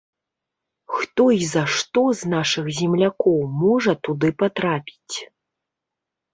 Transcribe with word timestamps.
Хто 0.95 1.25
і 1.41 1.45
за 1.55 1.63
што 1.73 2.01
з 2.23 2.33
нашых 2.35 2.73
землякоў 2.79 3.39
можа 3.63 3.97
туды 4.09 4.29
патрапіць? 4.43 5.17